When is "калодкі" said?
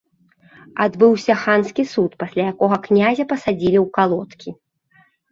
3.99-4.49